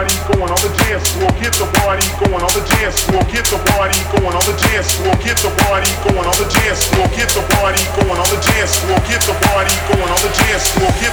[0.00, 1.28] party going on the dance floor.
[1.36, 3.20] Get the party going on the dance floor.
[3.28, 5.12] Get the party going on the dance floor.
[5.20, 7.04] Get the party going on the dance floor.
[7.12, 8.96] Get the party going on the dance floor.
[9.04, 10.88] Get the party going on the dance floor.
[11.04, 11.12] Get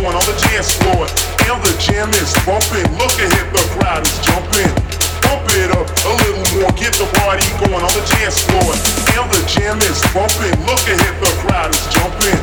[0.00, 1.04] going on the dance floor.
[1.44, 2.88] And the jam is bumping.
[2.96, 4.72] Look ahead, the crowd is jumping.
[5.20, 6.72] Bump it up a little more.
[6.72, 8.72] Get the party going on the dance floor.
[9.20, 10.56] And the jam is bumping.
[10.64, 12.38] Look ahead, the crowd is jumping.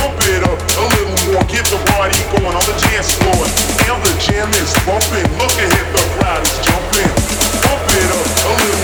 [0.00, 1.44] Bump it up a little more.
[1.52, 3.44] Get the party going on the dance floor.
[3.84, 5.28] And the jam is bumping.
[5.36, 7.10] Look ahead, the crowd is jumping.
[7.68, 8.83] Bump it up a little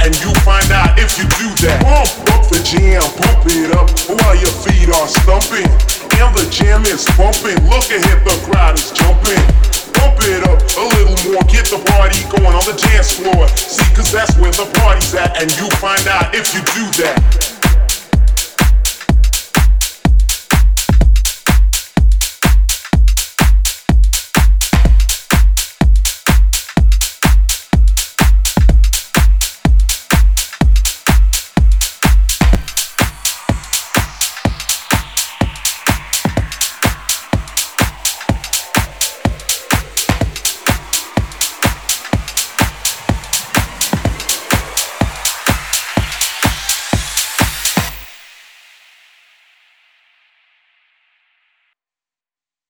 [0.00, 1.80] and you find out if you do that.
[1.84, 5.68] Pump up the jam, pump it up while your feet are stumping.
[6.20, 7.56] And the jam is bumping.
[7.68, 9.40] Look ahead, the crowd is jumping.
[9.96, 13.48] Pump it up a little more, get the party going on the dance floor.
[13.56, 17.49] See, cause that's where the party's at, and you find out if you do that.